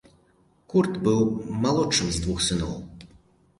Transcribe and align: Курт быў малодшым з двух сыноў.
Курт 0.73 0.93
быў 1.09 1.21
малодшым 1.67 2.11
з 2.17 2.25
двух 2.27 2.43
сыноў. 2.49 2.75